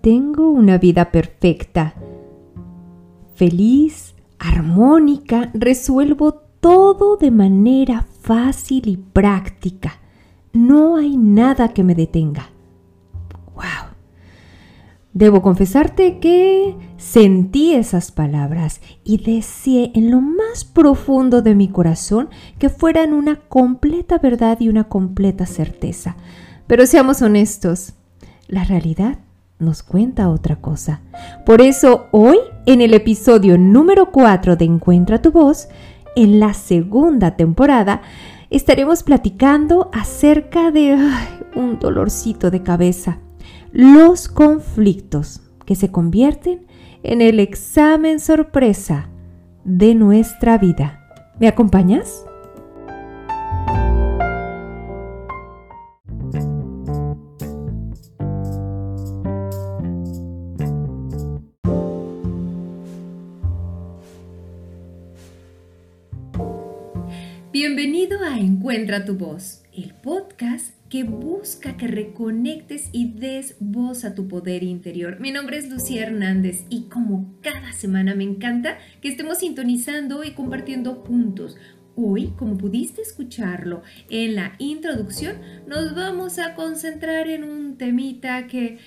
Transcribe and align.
tengo 0.00 0.50
una 0.50 0.78
vida 0.78 1.10
perfecta. 1.10 1.94
Feliz, 3.34 4.14
armónica, 4.38 5.50
resuelvo 5.54 6.32
todo 6.60 7.16
de 7.16 7.30
manera 7.30 8.06
fácil 8.22 8.88
y 8.88 8.96
práctica. 8.96 9.94
No 10.52 10.96
hay 10.96 11.16
nada 11.16 11.68
que 11.68 11.84
me 11.84 11.94
detenga. 11.94 12.50
¡Wow! 13.54 13.94
Debo 15.12 15.42
confesarte 15.42 16.18
que 16.18 16.76
sentí 16.96 17.72
esas 17.72 18.12
palabras 18.12 18.80
y 19.04 19.18
deseé 19.18 19.90
en 19.94 20.10
lo 20.10 20.20
más 20.20 20.64
profundo 20.64 21.42
de 21.42 21.54
mi 21.54 21.68
corazón 21.68 22.28
que 22.58 22.68
fueran 22.68 23.12
una 23.12 23.36
completa 23.36 24.18
verdad 24.18 24.58
y 24.60 24.68
una 24.68 24.84
completa 24.84 25.46
certeza. 25.46 26.16
Pero 26.66 26.86
seamos 26.86 27.22
honestos, 27.22 27.94
la 28.46 28.64
realidad 28.64 29.18
nos 29.60 29.82
cuenta 29.82 30.28
otra 30.28 30.56
cosa. 30.56 31.00
Por 31.46 31.60
eso 31.60 32.06
hoy, 32.10 32.38
en 32.66 32.80
el 32.80 32.94
episodio 32.94 33.58
número 33.58 34.10
4 34.10 34.56
de 34.56 34.64
Encuentra 34.64 35.22
tu 35.22 35.30
voz, 35.30 35.68
en 36.16 36.40
la 36.40 36.54
segunda 36.54 37.36
temporada, 37.36 38.02
estaremos 38.50 39.02
platicando 39.02 39.90
acerca 39.92 40.70
de 40.70 40.96
un 41.54 41.78
dolorcito 41.78 42.50
de 42.50 42.62
cabeza, 42.62 43.18
los 43.72 44.28
conflictos 44.28 45.42
que 45.64 45.76
se 45.76 45.90
convierten 45.90 46.66
en 47.02 47.20
el 47.20 47.38
examen 47.38 48.18
sorpresa 48.18 49.08
de 49.64 49.94
nuestra 49.94 50.58
vida. 50.58 51.00
¿Me 51.38 51.48
acompañas? 51.48 52.24
Bienvenido 67.62 68.24
a 68.24 68.38
Encuentra 68.38 69.04
tu 69.04 69.16
voz, 69.16 69.64
el 69.76 69.92
podcast 69.92 70.74
que 70.88 71.04
busca 71.04 71.76
que 71.76 71.88
reconectes 71.88 72.88
y 72.90 73.12
des 73.12 73.56
voz 73.60 74.06
a 74.06 74.14
tu 74.14 74.28
poder 74.28 74.62
interior. 74.62 75.20
Mi 75.20 75.30
nombre 75.30 75.58
es 75.58 75.68
Lucía 75.68 76.04
Hernández 76.04 76.64
y 76.70 76.84
como 76.84 77.38
cada 77.42 77.74
semana 77.74 78.14
me 78.14 78.24
encanta 78.24 78.78
que 79.02 79.08
estemos 79.10 79.40
sintonizando 79.40 80.24
y 80.24 80.30
compartiendo 80.30 81.04
juntos. 81.06 81.58
Hoy, 81.96 82.32
como 82.38 82.56
pudiste 82.56 83.02
escucharlo 83.02 83.82
en 84.08 84.36
la 84.36 84.54
introducción, 84.56 85.36
nos 85.66 85.94
vamos 85.94 86.38
a 86.38 86.54
concentrar 86.54 87.28
en 87.28 87.44
un 87.44 87.76
temita 87.76 88.46
que 88.46 88.78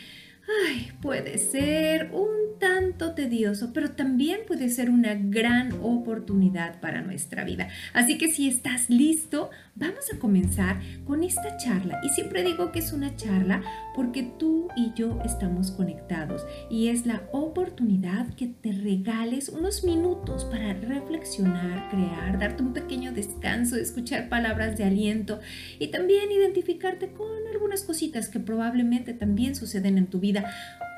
ay, 0.47 0.91
puede 1.01 1.37
ser 1.37 2.11
un 2.13 2.43
tanto 2.59 3.13
tedioso, 3.13 3.71
pero 3.73 3.91
también 3.91 4.41
puede 4.47 4.69
ser 4.69 4.89
una 4.89 5.15
gran 5.15 5.73
oportunidad 5.81 6.79
para 6.79 7.01
nuestra 7.01 7.43
vida. 7.43 7.67
Así 7.93 8.17
que 8.17 8.31
si 8.31 8.47
estás 8.47 8.89
listo, 8.89 9.49
vamos 9.75 10.05
a 10.13 10.19
comenzar 10.19 10.79
con 11.05 11.23
esta 11.23 11.57
charla. 11.57 11.99
Y 12.03 12.09
siempre 12.09 12.43
digo 12.43 12.71
que 12.71 12.79
es 12.79 12.93
una 12.93 13.15
charla 13.15 13.61
porque 13.95 14.23
tú 14.23 14.69
y 14.75 14.93
yo 14.95 15.19
estamos 15.25 15.71
conectados 15.71 16.45
y 16.69 16.87
es 16.87 17.05
la 17.05 17.23
oportunidad 17.31 18.33
que 18.35 18.47
te 18.47 18.71
regales 18.71 19.49
unos 19.49 19.83
minutos 19.83 20.45
para 20.45 20.73
reflexionar, 20.73 21.89
crear, 21.89 22.39
darte 22.39 22.63
un 22.63 22.73
pequeño 22.73 23.11
descanso, 23.11 23.75
escuchar 23.75 24.29
palabras 24.29 24.77
de 24.77 24.85
aliento 24.85 25.39
y 25.79 25.87
también 25.87 26.31
identificarte 26.31 27.11
con 27.11 27.27
algunas 27.51 27.83
cositas 27.83 28.29
que 28.29 28.39
probablemente 28.39 29.13
también 29.13 29.55
suceden 29.55 29.97
en 29.97 30.07
tu 30.07 30.19
vida 30.19 30.32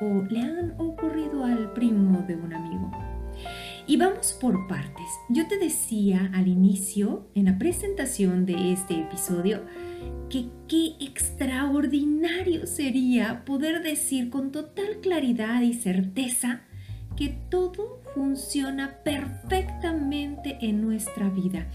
o 0.01 0.23
le 0.29 0.39
han 0.39 0.73
ocurrido 0.77 1.43
al 1.43 1.73
primo 1.73 2.23
de 2.27 2.35
un 2.35 2.53
amigo. 2.53 2.91
Y 3.87 3.97
vamos 3.97 4.37
por 4.39 4.67
partes. 4.67 5.05
Yo 5.29 5.47
te 5.47 5.57
decía 5.57 6.31
al 6.33 6.47
inicio, 6.47 7.27
en 7.35 7.45
la 7.45 7.57
presentación 7.57 8.45
de 8.45 8.73
este 8.73 9.01
episodio, 9.01 9.61
que 10.29 10.47
qué 10.67 10.95
extraordinario 10.99 12.65
sería 12.65 13.45
poder 13.45 13.83
decir 13.83 14.29
con 14.29 14.51
total 14.51 14.99
claridad 15.01 15.61
y 15.61 15.73
certeza 15.73 16.61
que 17.15 17.29
todo 17.49 18.01
funciona 18.15 18.95
perfectamente 19.03 20.57
en 20.61 20.81
nuestra 20.81 21.29
vida, 21.29 21.67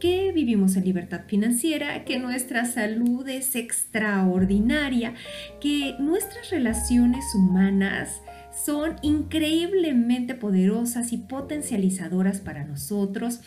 que 0.00 0.32
vivimos 0.32 0.76
en 0.76 0.84
libertad 0.84 1.22
financiera, 1.26 2.04
que 2.04 2.18
nuestra 2.20 2.64
salud 2.64 3.28
es 3.28 3.56
extraordinaria, 3.56 5.14
que 5.60 5.96
nuestras 5.98 6.50
relaciones 6.50 7.24
humanas 7.34 8.22
son 8.64 8.96
increíblemente 9.02 10.34
poderosas 10.34 11.12
y 11.12 11.18
potencializadoras 11.18 12.40
para 12.40 12.64
nosotros. 12.64 13.40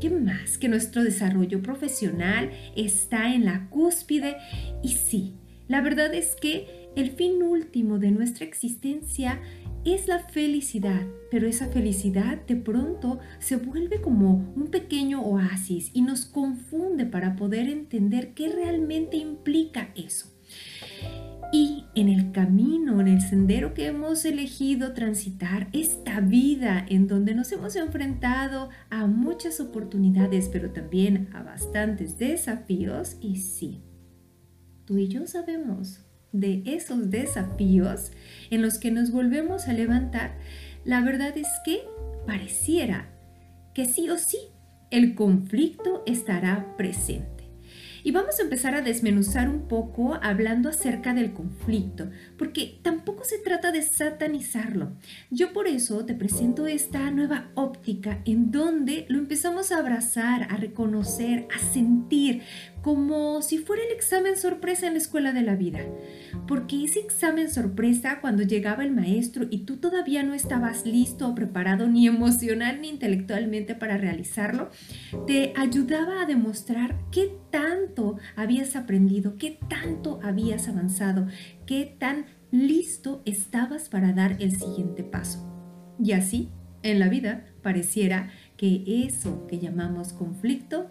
¿Qué 0.00 0.10
más? 0.10 0.58
Que 0.58 0.68
nuestro 0.68 1.04
desarrollo 1.04 1.62
profesional 1.62 2.50
está 2.74 3.34
en 3.34 3.44
la 3.44 3.68
cúspide 3.68 4.36
y 4.82 4.94
sí, 4.94 5.36
la 5.68 5.82
verdad 5.82 6.14
es 6.14 6.34
que 6.34 6.88
el 6.96 7.10
fin 7.10 7.42
último 7.42 7.98
de 7.98 8.10
nuestra 8.10 8.44
existencia 8.44 9.40
es 9.84 10.08
la 10.08 10.18
felicidad, 10.18 11.06
pero 11.30 11.46
esa 11.46 11.68
felicidad 11.68 12.44
de 12.46 12.56
pronto 12.56 13.18
se 13.38 13.56
vuelve 13.56 14.00
como 14.00 14.52
un 14.56 14.68
pequeño 14.70 15.22
oasis 15.22 15.90
y 15.94 16.02
nos 16.02 16.24
confunde 16.24 17.06
para 17.06 17.36
poder 17.36 17.68
entender 17.68 18.34
qué 18.34 18.48
realmente 18.48 19.16
implica 19.16 19.90
eso. 19.94 20.28
Y 21.50 21.84
en 21.94 22.10
el 22.10 22.32
camino, 22.32 23.00
en 23.00 23.08
el 23.08 23.22
sendero 23.22 23.72
que 23.72 23.86
hemos 23.86 24.24
elegido 24.26 24.92
transitar, 24.92 25.68
esta 25.72 26.20
vida 26.20 26.84
en 26.88 27.06
donde 27.06 27.34
nos 27.34 27.50
hemos 27.52 27.74
enfrentado 27.76 28.68
a 28.90 29.06
muchas 29.06 29.58
oportunidades, 29.58 30.50
pero 30.52 30.72
también 30.72 31.28
a 31.32 31.42
bastantes 31.42 32.18
desafíos, 32.18 33.16
y 33.22 33.36
sí, 33.36 33.80
tú 34.84 34.98
y 34.98 35.08
yo 35.08 35.26
sabemos 35.26 36.07
de 36.32 36.62
esos 36.66 37.10
desafíos 37.10 38.12
en 38.50 38.62
los 38.62 38.78
que 38.78 38.90
nos 38.90 39.10
volvemos 39.10 39.68
a 39.68 39.72
levantar, 39.72 40.36
la 40.84 41.00
verdad 41.00 41.36
es 41.36 41.48
que 41.64 41.82
pareciera 42.26 43.08
que 43.74 43.86
sí 43.86 44.10
o 44.10 44.18
sí 44.18 44.38
el 44.90 45.14
conflicto 45.14 46.02
estará 46.06 46.76
presente. 46.76 47.38
Y 48.04 48.12
vamos 48.12 48.38
a 48.38 48.42
empezar 48.42 48.74
a 48.74 48.80
desmenuzar 48.80 49.48
un 49.48 49.68
poco 49.68 50.18
hablando 50.22 50.68
acerca 50.68 51.14
del 51.14 51.32
conflicto, 51.32 52.08
porque 52.38 52.80
tampoco 52.82 53.24
se 53.24 53.38
trata 53.38 53.72
de 53.72 53.82
satanizarlo. 53.82 54.92
Yo 55.30 55.52
por 55.52 55.66
eso 55.66 56.04
te 56.06 56.14
presento 56.14 56.66
esta 56.66 57.10
nueva 57.10 57.50
óptica 57.54 58.22
en 58.24 58.50
donde 58.50 59.04
lo 59.08 59.18
empezamos 59.18 59.72
a 59.72 59.78
abrazar, 59.78 60.46
a 60.50 60.56
reconocer, 60.56 61.48
a 61.54 61.58
sentir, 61.58 62.42
como 62.82 63.42
si 63.42 63.58
fuera 63.58 63.82
el 63.84 63.92
examen 63.92 64.36
sorpresa 64.36 64.86
en 64.86 64.94
la 64.94 64.98
escuela 64.98 65.32
de 65.32 65.42
la 65.42 65.56
vida. 65.56 65.80
Porque 66.46 66.84
ese 66.84 67.00
examen 67.00 67.50
sorpresa 67.50 68.20
cuando 68.20 68.42
llegaba 68.42 68.84
el 68.84 68.92
maestro 68.92 69.46
y 69.50 69.60
tú 69.60 69.76
todavía 69.76 70.22
no 70.22 70.34
estabas 70.34 70.86
listo 70.86 71.28
o 71.28 71.34
preparado 71.34 71.88
ni 71.88 72.06
emocional 72.06 72.80
ni 72.80 72.88
intelectualmente 72.88 73.74
para 73.74 73.98
realizarlo, 73.98 74.70
te 75.26 75.52
ayudaba 75.56 76.22
a 76.22 76.26
demostrar 76.26 76.96
qué 77.10 77.32
tanto 77.50 78.16
habías 78.36 78.76
aprendido, 78.76 79.36
qué 79.36 79.58
tanto 79.68 80.20
habías 80.22 80.68
avanzado, 80.68 81.26
qué 81.66 81.96
tan 81.98 82.26
listo 82.50 83.22
estabas 83.24 83.88
para 83.88 84.12
dar 84.12 84.36
el 84.40 84.56
siguiente 84.56 85.04
paso. 85.04 85.44
Y 86.02 86.12
así, 86.12 86.50
en 86.82 87.00
la 87.00 87.08
vida, 87.08 87.44
pareciera 87.62 88.30
que 88.56 89.04
eso 89.06 89.46
que 89.46 89.58
llamamos 89.58 90.12
conflicto 90.12 90.90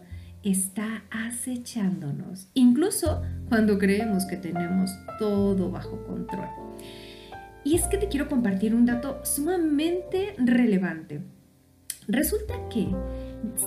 está 0.51 1.03
acechándonos, 1.11 2.47
incluso 2.53 3.21
cuando 3.49 3.77
creemos 3.77 4.25
que 4.25 4.37
tenemos 4.37 4.91
todo 5.19 5.71
bajo 5.71 6.05
control. 6.05 6.47
Y 7.63 7.75
es 7.75 7.83
que 7.87 7.97
te 7.97 8.07
quiero 8.07 8.29
compartir 8.29 8.73
un 8.73 8.85
dato 8.85 9.19
sumamente 9.23 10.35
relevante. 10.37 11.21
Resulta 12.07 12.53
que 12.69 12.87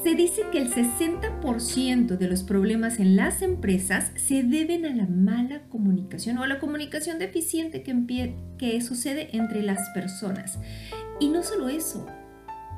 se 0.03 0.15
dice 0.15 0.43
que 0.51 0.59
el 0.59 0.73
60% 0.73 2.17
de 2.17 2.29
los 2.29 2.43
problemas 2.43 2.99
en 2.99 3.15
las 3.15 3.43
empresas 3.43 4.13
se 4.17 4.43
deben 4.43 4.87
a 4.87 4.95
la 4.95 5.07
mala 5.07 5.63
comunicación 5.69 6.39
o 6.39 6.45
a 6.45 6.47
la 6.47 6.59
comunicación 6.59 7.19
deficiente 7.19 7.83
que, 7.83 8.35
que 8.57 8.81
sucede 8.81 9.29
entre 9.37 9.63
las 9.63 9.91
personas. 9.91 10.59
Y 11.19 11.29
no 11.29 11.43
solo 11.43 11.69
eso, 11.69 12.07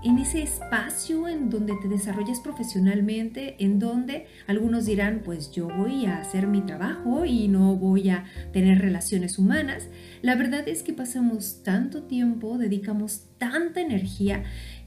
en 0.05 0.19
ese 0.19 0.43
espacio 0.43 1.29
en 1.29 1.51
donde 1.51 1.75
te 1.81 1.89
desarrollas 1.89 2.41
profesionalmente, 2.41 3.57
en 3.59 3.79
donde 3.79 4.27
algunos 4.47 4.87
dirán, 4.87 5.23
pues 5.25 5.51
yo 5.53 5.69
voy 5.69 6.07
a 6.07 6.19
hacer 6.19 6.47
mi 6.47 6.61
trabajo 6.63 7.25
y 7.25 7.49
no 7.49 7.77
voy 7.77 8.11
a 8.11 8.25
tener 8.53 8.81
relaciones 8.81 9.39
humanas. 9.39 9.89
La 10.23 10.35
verdad 10.35 10.69
es 10.69 10.83
que 10.83 10.93
pasamos 10.93 11.63
tanto 11.63 12.05
tiempo, 12.05 12.59
dedicamos 12.59 13.27
tanta 13.39 13.81
energía 13.81 14.43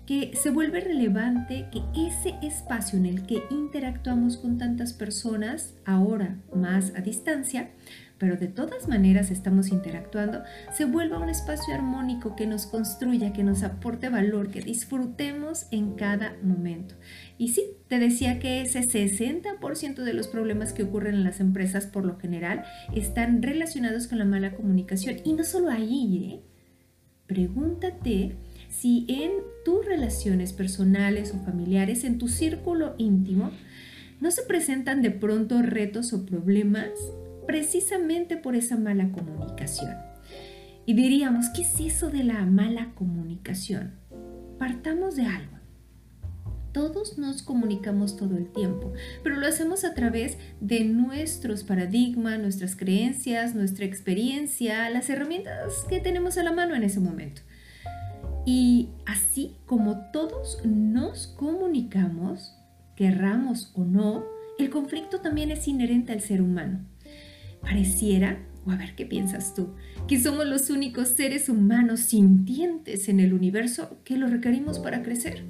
que 0.06 0.32
se 0.36 0.52
vuelve 0.52 0.82
relevante 0.82 1.68
que 1.72 1.82
ese 2.08 2.36
espacio 2.44 3.00
en 3.00 3.08
el 3.08 3.26
que 3.26 3.42
interactuamos 3.50 4.38
con 4.38 4.58
tantas 4.58 4.94
personas, 4.94 5.74
ahora 5.84 6.38
más 6.54 6.94
a 6.96 7.02
distancia, 7.02 7.72
pero 8.18 8.38
de 8.38 8.48
todas 8.48 8.88
maneras 8.88 9.30
estamos 9.30 9.70
interactuando, 9.70 10.44
se 10.74 10.86
vuelva 10.86 11.20
un 11.20 11.30
espacio 11.30 11.74
armónico 11.74 12.36
que 12.36 12.48
nos 12.48 12.66
construya, 12.66 13.34
que 13.34 13.44
nos 13.44 13.64
aporte 13.64 14.10
valor, 14.10 14.50
que 14.50 14.62
disfrutemos 14.62 15.68
en 15.72 15.96
cada 15.96 16.38
momento. 16.42 16.96
Y 17.38 17.50
sí, 17.50 17.64
te 17.88 18.00
decía 18.00 18.40
que 18.40 18.62
ese 18.62 18.82
60% 18.82 20.04
de 20.04 20.14
los 20.14 20.28
problemas 20.28 20.72
que 20.72 20.84
ocurren 20.84 21.16
en 21.16 21.24
las 21.24 21.40
empresas 21.40 21.88
por 21.88 22.06
lo 22.06 22.18
general 22.18 22.64
están 22.94 23.42
relacionados 23.42 24.08
con 24.08 24.20
la 24.20 24.26
mala 24.26 24.56
comunicación. 24.56 25.18
Y 25.26 25.34
no 25.34 25.44
solo 25.44 25.70
ahí, 25.70 26.32
¿eh? 26.32 26.44
Pregúntate 27.28 28.36
si 28.70 29.06
en 29.10 29.32
tus 29.64 29.84
relaciones 29.84 30.54
personales 30.54 31.34
o 31.34 31.44
familiares, 31.44 32.04
en 32.04 32.20
tu 32.20 32.28
círculo 32.28 32.94
íntimo, 32.98 33.52
no 34.22 34.32
se 34.32 34.44
presentan 34.44 35.02
de 35.02 35.12
pronto 35.12 35.62
retos 35.62 36.14
o 36.14 36.26
problemas 36.26 36.92
precisamente 37.46 38.38
por 38.38 38.56
esa 38.56 38.78
mala 38.78 39.12
comunicación. 39.12 39.96
Y 40.86 40.94
diríamos, 40.94 41.50
¿qué 41.50 41.64
es 41.64 41.80
eso 41.80 42.10
de 42.10 42.24
la 42.24 42.46
mala 42.46 42.92
comunicación? 42.96 43.94
Partamos 44.60 45.16
de 45.16 45.26
algo. 45.26 45.56
Todos 46.72 47.18
nos 47.18 47.42
comunicamos 47.42 48.18
todo 48.18 48.38
el 48.38 48.52
tiempo, 48.52 48.92
pero 49.24 49.38
lo 49.38 49.48
hacemos 49.48 49.86
a 49.86 49.94
través 49.94 50.38
de 50.60 50.84
nuestros 50.84 51.64
paradigmas, 51.64 52.40
nuestras 52.40 52.76
creencias, 52.76 53.56
nuestra 53.56 53.86
experiencia, 53.86 54.90
las 54.90 55.10
herramientas 55.10 55.86
que 55.90 56.02
tenemos 56.02 56.38
a 56.38 56.44
la 56.44 56.52
mano 56.52 56.76
en 56.76 56.84
ese 56.84 57.00
momento. 57.00 57.42
Y 58.46 58.90
así 59.06 59.56
como 59.66 60.12
todos 60.12 60.60
nos 60.66 61.28
comunicamos, 61.28 62.54
querramos 62.96 63.72
o 63.74 63.86
no, 63.86 64.26
el 64.60 64.70
conflicto 64.70 65.22
también 65.22 65.52
es 65.52 65.68
inherente 65.68 66.12
al 66.12 66.22
ser 66.22 66.42
humano. 66.42 66.80
Pareciera, 67.66 68.40
o 68.66 68.72
a 68.72 68.78
ver 68.78 68.96
qué 68.96 69.06
piensas 69.06 69.54
tú, 69.54 69.74
que 70.08 70.20
somos 70.20 70.46
los 70.46 70.70
únicos 70.70 71.10
seres 71.10 71.50
humanos 71.50 72.00
sintientes 72.00 73.10
en 73.10 73.20
el 73.20 73.34
universo 73.34 73.98
que 74.04 74.18
lo 74.18 74.28
requerimos 74.28 74.80
para 74.80 75.02
crecer. 75.02 75.44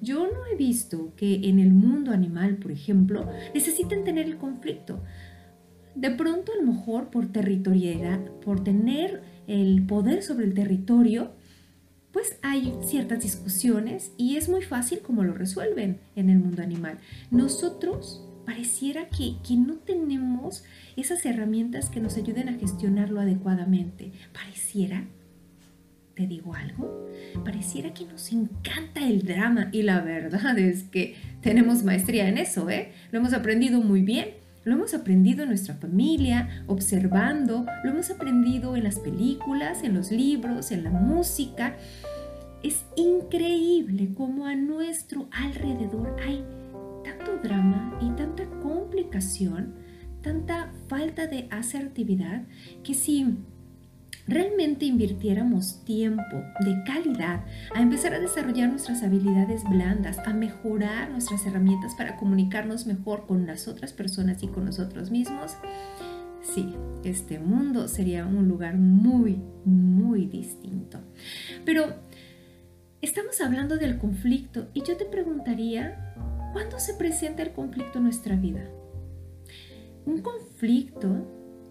Yo 0.00 0.26
no 0.26 0.46
he 0.50 0.56
visto 0.56 1.12
que 1.16 1.48
en 1.48 1.58
el 1.58 1.72
mundo 1.72 2.12
animal, 2.12 2.56
por 2.56 2.72
ejemplo, 2.72 3.28
necesiten 3.52 4.04
tener 4.04 4.26
el 4.26 4.38
conflicto. 4.38 5.02
De 5.94 6.10
pronto, 6.10 6.52
a 6.52 6.64
lo 6.64 6.72
mejor 6.72 7.10
por 7.10 7.26
territorialidad, 7.26 8.24
por 8.44 8.64
tener 8.64 9.22
el 9.46 9.84
poder 9.84 10.22
sobre 10.22 10.46
el 10.46 10.54
territorio, 10.54 11.32
pues 12.12 12.38
hay 12.42 12.72
ciertas 12.82 13.22
discusiones 13.22 14.12
y 14.16 14.36
es 14.36 14.48
muy 14.48 14.62
fácil 14.62 15.00
como 15.00 15.22
lo 15.22 15.34
resuelven 15.34 16.00
en 16.16 16.30
el 16.30 16.38
mundo 16.38 16.62
animal. 16.62 16.98
Nosotros 17.30 18.24
pareciera 18.44 19.08
que, 19.08 19.36
que, 19.46 19.56
no 19.56 19.74
tenemos 19.74 20.64
esas 20.96 21.24
herramientas 21.24 21.88
que 21.88 22.00
nos 22.00 22.16
ayuden 22.16 22.48
a 22.48 22.58
gestionarlo 22.58 23.20
adecuadamente. 23.20 24.12
Pareciera, 24.32 25.04
te 26.14 26.26
digo 26.26 26.54
algo, 26.54 27.08
pareciera 27.44 27.94
que 27.94 28.04
nos 28.04 28.32
encanta 28.32 29.06
el 29.06 29.22
drama 29.22 29.68
y 29.72 29.82
la 29.82 30.00
verdad 30.00 30.58
es 30.58 30.84
que 30.84 31.16
tenemos 31.40 31.84
maestría 31.84 32.28
en 32.28 32.38
eso, 32.38 32.68
¿eh? 32.70 32.92
Lo 33.12 33.18
hemos 33.18 33.32
aprendido 33.32 33.80
muy 33.80 34.02
bien. 34.02 34.40
Lo 34.62 34.74
hemos 34.74 34.92
aprendido 34.92 35.42
en 35.42 35.48
nuestra 35.48 35.74
familia, 35.76 36.64
observando, 36.66 37.64
lo 37.82 37.90
hemos 37.90 38.10
aprendido 38.10 38.76
en 38.76 38.84
las 38.84 38.98
películas, 38.98 39.82
en 39.84 39.94
los 39.94 40.10
libros, 40.10 40.70
en 40.70 40.84
la 40.84 40.90
música. 40.90 41.76
Es 42.62 42.84
increíble 42.94 44.10
cómo 44.14 44.44
a 44.44 44.54
nuestro 44.54 45.28
alrededor 45.32 46.14
hay 46.22 46.44
tanto 47.20 47.38
drama 47.42 47.98
y 48.00 48.10
tanta 48.10 48.44
complicación, 48.62 49.74
tanta 50.22 50.72
falta 50.88 51.26
de 51.26 51.48
asertividad, 51.50 52.44
que 52.82 52.94
si 52.94 53.36
realmente 54.26 54.86
invirtiéramos 54.86 55.84
tiempo 55.84 56.36
de 56.60 56.82
calidad 56.84 57.44
a 57.74 57.82
empezar 57.82 58.14
a 58.14 58.20
desarrollar 58.20 58.68
nuestras 58.68 59.02
habilidades 59.02 59.68
blandas, 59.68 60.18
a 60.20 60.32
mejorar 60.32 61.10
nuestras 61.10 61.44
herramientas 61.46 61.94
para 61.94 62.16
comunicarnos 62.16 62.86
mejor 62.86 63.26
con 63.26 63.46
las 63.46 63.66
otras 63.66 63.92
personas 63.92 64.42
y 64.42 64.48
con 64.48 64.64
nosotros 64.64 65.10
mismos, 65.10 65.56
sí, 66.42 66.74
este 67.04 67.38
mundo 67.38 67.88
sería 67.88 68.24
un 68.24 68.48
lugar 68.48 68.76
muy, 68.76 69.40
muy 69.64 70.26
distinto. 70.26 71.00
Pero 71.64 71.94
estamos 73.02 73.40
hablando 73.40 73.78
del 73.78 73.98
conflicto 73.98 74.68
y 74.74 74.82
yo 74.82 74.96
te 74.96 75.06
preguntaría, 75.06 76.14
¿cuándo 76.52 76.78
se 76.78 76.94
presenta 76.94 77.42
el 77.42 77.52
conflicto 77.52 77.98
en 77.98 78.04
nuestra 78.04 78.36
vida? 78.36 78.68
Un 80.06 80.22
conflicto 80.22 81.08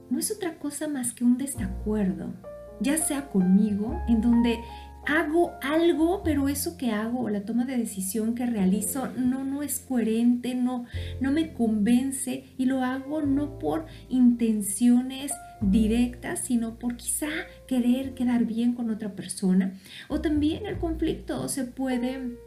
no 0.10 0.20
es 0.20 0.32
otra 0.32 0.58
cosa 0.60 0.88
más 0.88 1.14
que 1.14 1.24
un 1.24 1.38
desacuerdo, 1.38 2.34
ya 2.80 2.98
sea 2.98 3.30
conmigo, 3.30 4.00
en 4.08 4.22
donde 4.22 4.60
hago 5.06 5.54
algo, 5.62 6.22
pero 6.24 6.50
eso 6.50 6.78
que 6.78 6.92
hago 6.92 7.22
o 7.22 7.30
la 7.30 7.46
toma 7.46 7.66
de 7.66 7.78
decisión 7.78 8.36
que 8.36 8.46
realizo 8.46 9.08
no, 9.18 9.44
no 9.44 9.64
es 9.64 9.80
coherente, 9.80 10.56
no, 10.56 10.86
no 11.20 11.32
me 11.32 11.54
convence 11.54 12.46
y 12.58 12.66
lo 12.66 12.84
hago 12.84 13.22
no 13.22 13.60
por 13.60 13.86
intenciones 14.10 15.32
directas, 15.62 16.40
sino 16.40 16.78
por 16.78 16.96
quizá 16.96 17.30
querer 17.68 18.14
quedar 18.14 18.46
bien 18.46 18.74
con 18.74 18.90
otra 18.90 19.14
persona. 19.14 19.74
O 20.08 20.22
también 20.22 20.66
el 20.66 20.78
conflicto 20.78 21.48
se 21.50 21.66
puede 21.66 22.38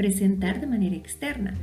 presentar 0.00 0.62
de 0.62 0.66
manera 0.66 0.96
externa, 0.96 1.60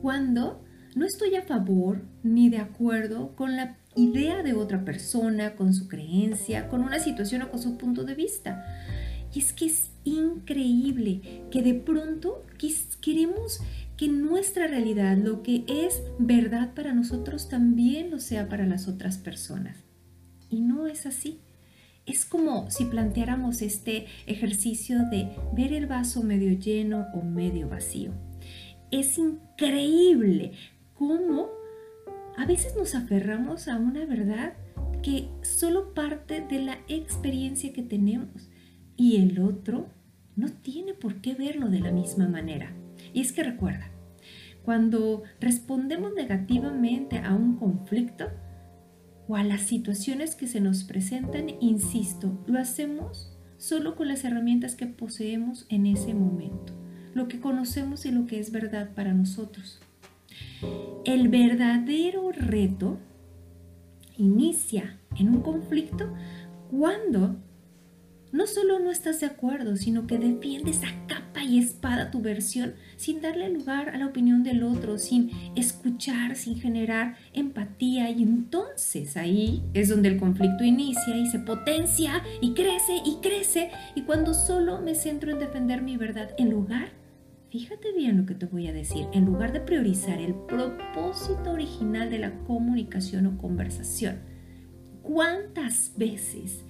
cuando 0.00 0.62
no 0.94 1.04
estoy 1.04 1.34
a 1.34 1.42
favor 1.42 2.04
ni 2.22 2.48
de 2.48 2.58
acuerdo 2.58 3.34
con 3.34 3.56
la 3.56 3.78
idea 3.96 4.44
de 4.44 4.52
otra 4.52 4.84
persona, 4.84 5.56
con 5.56 5.74
su 5.74 5.88
creencia, 5.88 6.68
con 6.68 6.82
una 6.82 7.00
situación 7.00 7.42
o 7.42 7.50
con 7.50 7.60
su 7.60 7.76
punto 7.76 8.04
de 8.04 8.14
vista. 8.14 8.64
Y 9.34 9.40
es 9.40 9.52
que 9.52 9.66
es 9.66 9.90
increíble 10.04 11.48
que 11.50 11.62
de 11.62 11.74
pronto 11.74 12.46
queremos 13.00 13.60
que 13.96 14.06
nuestra 14.06 14.68
realidad, 14.68 15.16
lo 15.16 15.42
que 15.42 15.64
es 15.66 16.00
verdad 16.20 16.74
para 16.74 16.94
nosotros, 16.94 17.48
también 17.48 18.12
lo 18.12 18.20
sea 18.20 18.48
para 18.48 18.66
las 18.66 18.86
otras 18.86 19.18
personas. 19.18 19.78
Y 20.48 20.60
no 20.60 20.86
es 20.86 21.06
así. 21.06 21.40
Es 22.10 22.24
como 22.24 22.68
si 22.72 22.86
planteáramos 22.86 23.62
este 23.62 24.06
ejercicio 24.26 24.98
de 25.12 25.28
ver 25.54 25.72
el 25.72 25.86
vaso 25.86 26.24
medio 26.24 26.58
lleno 26.58 27.06
o 27.14 27.22
medio 27.22 27.68
vacío. 27.68 28.10
Es 28.90 29.16
increíble 29.16 30.50
cómo 30.94 31.50
a 32.36 32.46
veces 32.46 32.74
nos 32.76 32.96
aferramos 32.96 33.68
a 33.68 33.76
una 33.76 34.06
verdad 34.06 34.54
que 35.04 35.28
solo 35.42 35.94
parte 35.94 36.40
de 36.40 36.58
la 36.58 36.78
experiencia 36.88 37.72
que 37.72 37.84
tenemos 37.84 38.50
y 38.96 39.22
el 39.22 39.40
otro 39.40 39.86
no 40.34 40.48
tiene 40.50 40.94
por 40.94 41.20
qué 41.20 41.34
verlo 41.34 41.68
de 41.68 41.78
la 41.78 41.92
misma 41.92 42.26
manera. 42.26 42.72
Y 43.14 43.20
es 43.20 43.30
que 43.30 43.44
recuerda, 43.44 43.88
cuando 44.64 45.22
respondemos 45.38 46.12
negativamente 46.14 47.18
a 47.18 47.34
un 47.34 47.54
conflicto 47.54 48.26
o 49.30 49.36
a 49.36 49.44
las 49.44 49.62
situaciones 49.62 50.34
que 50.34 50.48
se 50.48 50.60
nos 50.60 50.82
presentan, 50.82 51.50
insisto, 51.60 52.36
lo 52.48 52.58
hacemos 52.58 53.32
solo 53.58 53.94
con 53.94 54.08
las 54.08 54.24
herramientas 54.24 54.74
que 54.74 54.86
poseemos 54.86 55.66
en 55.68 55.86
ese 55.86 56.14
momento, 56.14 56.72
lo 57.14 57.28
que 57.28 57.38
conocemos 57.38 58.04
y 58.06 58.10
lo 58.10 58.26
que 58.26 58.40
es 58.40 58.50
verdad 58.50 58.90
para 58.92 59.14
nosotros. 59.14 59.78
El 61.04 61.28
verdadero 61.28 62.32
reto 62.32 62.98
inicia 64.16 64.98
en 65.16 65.28
un 65.28 65.42
conflicto 65.42 66.12
cuando 66.68 67.36
no 68.32 68.46
solo 68.46 68.78
no 68.78 68.90
estás 68.90 69.20
de 69.20 69.26
acuerdo, 69.26 69.76
sino 69.76 70.06
que 70.06 70.18
defiendes 70.18 70.82
a 70.84 71.06
capa 71.06 71.42
y 71.42 71.58
espada 71.58 72.10
tu 72.10 72.20
versión 72.20 72.74
sin 72.96 73.20
darle 73.20 73.48
lugar 73.50 73.88
a 73.88 73.98
la 73.98 74.06
opinión 74.06 74.42
del 74.42 74.62
otro, 74.62 74.98
sin 74.98 75.30
escuchar, 75.56 76.36
sin 76.36 76.60
generar 76.60 77.16
empatía. 77.32 78.10
Y 78.10 78.22
entonces 78.22 79.16
ahí 79.16 79.62
es 79.74 79.88
donde 79.88 80.08
el 80.08 80.18
conflicto 80.18 80.64
inicia 80.64 81.16
y 81.16 81.26
se 81.26 81.40
potencia 81.40 82.22
y 82.40 82.54
crece 82.54 83.00
y 83.04 83.18
crece. 83.20 83.70
Y 83.94 84.02
cuando 84.02 84.34
solo 84.34 84.80
me 84.80 84.94
centro 84.94 85.30
en 85.30 85.38
defender 85.38 85.82
mi 85.82 85.96
verdad 85.96 86.30
en 86.38 86.50
lugar 86.50 87.00
Fíjate 87.50 87.92
bien 87.92 88.16
lo 88.16 88.26
que 88.26 88.36
te 88.36 88.46
voy 88.46 88.68
a 88.68 88.72
decir. 88.72 89.06
En 89.12 89.24
lugar 89.24 89.52
de 89.52 89.60
priorizar 89.60 90.20
el 90.20 90.34
propósito 90.34 91.50
original 91.50 92.08
de 92.08 92.20
la 92.20 92.32
comunicación 92.44 93.26
o 93.26 93.38
conversación, 93.38 94.20
¿cuántas 95.02 95.92
veces 95.96 96.64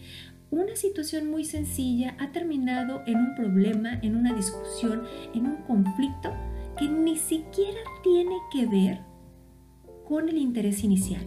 una 0.50 0.74
situación 0.74 1.30
muy 1.30 1.44
sencilla 1.44 2.16
ha 2.18 2.32
terminado 2.32 3.02
en 3.06 3.16
un 3.16 3.34
problema, 3.36 3.98
en 4.02 4.16
una 4.16 4.34
discusión, 4.34 5.04
en 5.34 5.46
un 5.46 5.56
conflicto 5.62 6.32
que 6.76 6.88
ni 6.88 7.16
siquiera 7.16 7.80
tiene 8.02 8.36
que 8.52 8.66
ver 8.66 9.00
con 10.04 10.28
el 10.28 10.38
interés 10.38 10.82
inicial? 10.82 11.22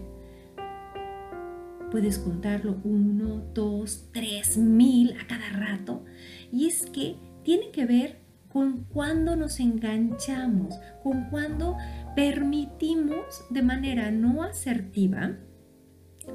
Puedes 1.89 2.17
contarlo 2.17 2.81
uno, 2.83 3.43
dos, 3.53 4.09
tres, 4.11 4.57
mil 4.57 5.15
a 5.21 5.27
cada 5.27 5.49
rato. 5.51 6.03
Y 6.51 6.67
es 6.67 6.87
que 6.87 7.15
tiene 7.43 7.69
que 7.71 7.85
ver 7.85 8.23
con 8.49 8.85
cuando 8.85 9.35
nos 9.35 9.59
enganchamos, 9.59 10.75
con 11.03 11.29
cuando 11.29 11.77
permitimos 12.15 13.45
de 13.49 13.61
manera 13.61 14.11
no 14.11 14.43
asertiva 14.43 15.37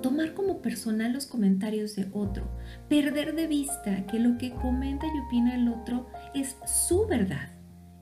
tomar 0.03 0.35
como 0.35 0.61
personal 0.63 1.13
los 1.13 1.27
comentarios 1.27 1.97
de 1.97 2.09
otro, 2.13 2.49
perder 2.89 3.35
de 3.35 3.47
vista 3.47 4.07
que 4.07 4.19
lo 4.19 4.39
que 4.39 4.53
comenta 4.53 5.07
y 5.07 5.27
opina 5.27 5.55
el 5.55 5.69
otro 5.69 6.07
es 6.35 6.57
su 6.67 7.07
verdad. 7.07 7.51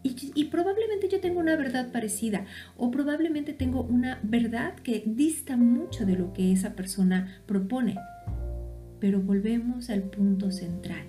Y, 0.03 0.33
y, 0.37 0.45
probablemente 0.45 1.09
yo 1.09 1.21
tengo 1.21 1.41
una 1.41 1.57
verdad 1.57 1.91
parecida 1.91 2.45
o 2.77 2.93
probablemente 2.93 3.53
tengo 3.53 3.83
una 3.83 4.21
verdad 4.23 4.77
que 4.77 5.03
dista 5.05 5.57
mucho 5.57 6.07
de 6.07 6.17
lo 6.17 6.33
que 6.33 6.53
esa 6.53 6.75
persona 6.75 7.43
propone. 7.47 7.97
Pero 9.01 9.21
volvemos 9.21 9.91
al 9.91 10.03
punto 10.03 10.53
central. 10.53 11.07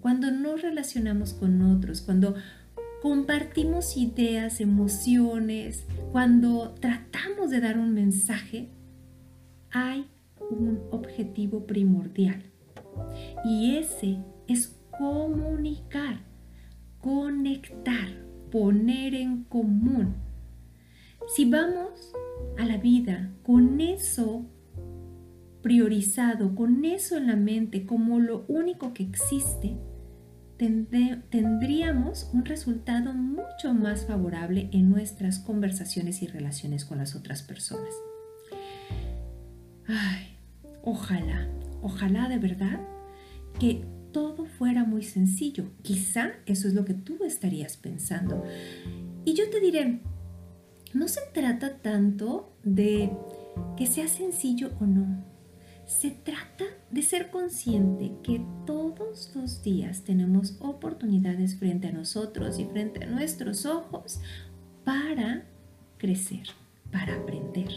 Cuando 0.00 0.32
nos 0.32 0.62
relacionamos 0.62 1.34
con 1.34 1.62
otros, 1.62 2.00
cuando 2.00 2.34
compartimos 3.00 3.96
ideas, 3.96 4.60
emociones, 4.60 5.84
cuando 6.10 6.74
tratamos 6.80 7.50
de 7.50 7.60
dar 7.60 7.78
un 7.78 7.94
mensaje, 7.94 8.70
hay 9.76 10.08
un 10.50 10.80
objetivo 10.90 11.66
primordial. 11.66 12.42
Y 13.44 13.76
ese 13.76 14.18
es 14.48 14.74
comunicar, 14.98 16.20
conectar, 16.98 18.08
poner 18.50 19.14
en 19.14 19.44
común. 19.44 20.14
Si 21.28 21.44
vamos 21.44 22.14
a 22.58 22.64
la 22.64 22.78
vida 22.78 23.34
con 23.42 23.82
eso 23.82 24.46
priorizado, 25.60 26.54
con 26.54 26.84
eso 26.86 27.18
en 27.18 27.26
la 27.26 27.36
mente 27.36 27.84
como 27.84 28.18
lo 28.18 28.46
único 28.48 28.94
que 28.94 29.02
existe, 29.02 29.76
tendríamos 30.56 32.30
un 32.32 32.46
resultado 32.46 33.12
mucho 33.12 33.74
más 33.74 34.06
favorable 34.06 34.70
en 34.72 34.88
nuestras 34.88 35.38
conversaciones 35.38 36.22
y 36.22 36.28
relaciones 36.28 36.86
con 36.86 36.96
las 36.96 37.14
otras 37.14 37.42
personas. 37.42 37.92
Ay, 39.88 40.36
ojalá, 40.82 41.48
ojalá 41.82 42.28
de 42.28 42.38
verdad 42.38 42.80
que 43.58 43.84
todo 44.12 44.46
fuera 44.46 44.84
muy 44.84 45.02
sencillo. 45.02 45.70
Quizá 45.82 46.32
eso 46.46 46.68
es 46.68 46.74
lo 46.74 46.84
que 46.84 46.94
tú 46.94 47.18
estarías 47.24 47.76
pensando. 47.76 48.42
Y 49.24 49.34
yo 49.34 49.50
te 49.50 49.60
diré, 49.60 50.00
no 50.94 51.08
se 51.08 51.20
trata 51.32 51.78
tanto 51.78 52.56
de 52.64 53.12
que 53.76 53.86
sea 53.86 54.08
sencillo 54.08 54.72
o 54.80 54.86
no. 54.86 55.24
Se 55.86 56.10
trata 56.10 56.64
de 56.90 57.02
ser 57.02 57.30
consciente 57.30 58.12
que 58.22 58.44
todos 58.66 59.30
los 59.36 59.62
días 59.62 60.02
tenemos 60.02 60.56
oportunidades 60.60 61.56
frente 61.56 61.88
a 61.88 61.92
nosotros 61.92 62.58
y 62.58 62.64
frente 62.64 63.04
a 63.04 63.06
nuestros 63.06 63.66
ojos 63.66 64.20
para 64.84 65.44
crecer 65.98 66.46
para 66.90 67.14
aprender, 67.16 67.68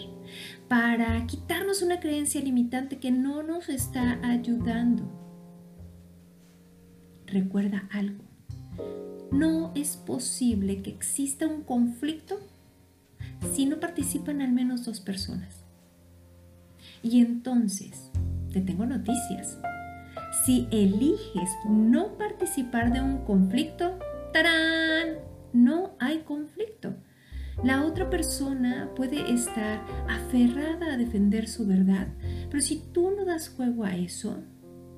para 0.67 1.25
quitarnos 1.25 1.81
una 1.81 1.99
creencia 1.99 2.41
limitante 2.41 2.99
que 2.99 3.11
no 3.11 3.43
nos 3.43 3.69
está 3.69 4.19
ayudando. 4.23 5.03
Recuerda 7.25 7.87
algo, 7.91 8.23
no 9.31 9.71
es 9.75 9.97
posible 9.97 10.81
que 10.81 10.89
exista 10.89 11.47
un 11.47 11.63
conflicto 11.63 12.39
si 13.53 13.65
no 13.65 13.79
participan 13.79 14.41
al 14.41 14.51
menos 14.51 14.85
dos 14.85 14.99
personas. 14.99 15.63
Y 17.03 17.19
entonces, 17.19 18.11
te 18.51 18.61
tengo 18.61 18.85
noticias. 18.85 19.57
Si 20.45 20.67
eliges 20.71 21.49
no 21.67 22.17
participar 22.17 22.91
de 22.91 23.01
un 23.01 23.19
conflicto, 23.19 23.97
¡tarán! 24.33 25.17
No 25.53 25.95
hay 25.99 26.19
conflicto 26.19 26.95
la 27.63 27.85
otra 27.85 28.09
persona 28.09 28.89
puede 28.95 29.33
estar 29.33 29.83
aferrada 30.07 30.93
a 30.93 30.97
defender 30.97 31.47
su 31.47 31.67
verdad, 31.67 32.07
pero 32.49 32.61
si 32.61 32.81
tú 32.93 33.11
no 33.11 33.25
das 33.25 33.49
juego 33.49 33.83
a 33.83 33.95
eso, 33.95 34.43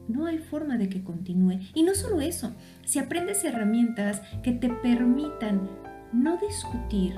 no 0.08 0.26
hay 0.26 0.38
forma 0.38 0.78
de 0.78 0.90
que 0.90 1.04
continúe. 1.04 1.60
Y 1.74 1.84
no 1.84 1.96
solo 1.96 2.22
eso, 2.22 2.54
si 2.86 3.00
aprendes 3.00 3.44
herramientas 3.44 4.22
que 4.44 4.52
te 4.52 4.70
permitan 4.70 5.70
no 6.14 6.38
discutir, 6.38 7.16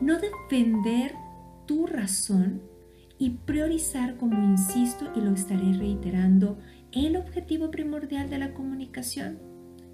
no 0.00 0.18
defender 0.18 1.12
tu 1.66 1.86
razón 1.86 2.62
y 3.18 3.30
priorizar, 3.30 4.16
como 4.16 4.42
insisto 4.42 5.10
y 5.14 5.20
lo 5.20 5.32
estaré 5.32 5.72
reiterando, 5.72 6.58
el 6.92 7.16
objetivo 7.16 7.70
primordial 7.70 8.30
de 8.30 8.38
la 8.38 8.54
comunicación, 8.54 9.38